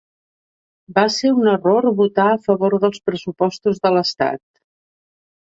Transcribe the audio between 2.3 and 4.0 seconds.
a favor dels pressupostos de